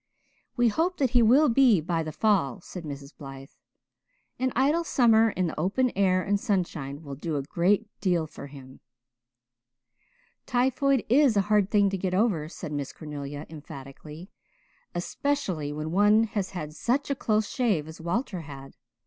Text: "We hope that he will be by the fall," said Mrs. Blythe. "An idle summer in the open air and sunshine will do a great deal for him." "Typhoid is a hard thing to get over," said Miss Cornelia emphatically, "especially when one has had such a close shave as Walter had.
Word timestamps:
"We 0.57 0.69
hope 0.69 0.97
that 0.97 1.11
he 1.11 1.21
will 1.21 1.47
be 1.47 1.79
by 1.79 2.01
the 2.01 2.11
fall," 2.11 2.59
said 2.59 2.85
Mrs. 2.85 3.15
Blythe. 3.15 3.51
"An 4.39 4.51
idle 4.55 4.83
summer 4.83 5.29
in 5.29 5.45
the 5.45 5.59
open 5.59 5.91
air 5.95 6.23
and 6.23 6.39
sunshine 6.39 7.03
will 7.03 7.13
do 7.13 7.35
a 7.35 7.43
great 7.43 7.87
deal 8.01 8.25
for 8.25 8.47
him." 8.47 8.79
"Typhoid 10.47 11.05
is 11.07 11.37
a 11.37 11.41
hard 11.51 11.69
thing 11.69 11.91
to 11.91 11.99
get 11.99 12.15
over," 12.15 12.49
said 12.49 12.71
Miss 12.71 12.91
Cornelia 12.91 13.45
emphatically, 13.47 14.31
"especially 14.95 15.71
when 15.71 15.91
one 15.91 16.23
has 16.23 16.49
had 16.49 16.73
such 16.73 17.11
a 17.11 17.15
close 17.15 17.47
shave 17.47 17.87
as 17.87 18.01
Walter 18.01 18.41
had. 18.41 18.73